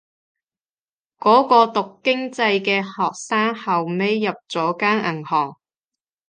[1.19, 5.57] 嗰個讀經濟嘅學生後尾入咗間銀行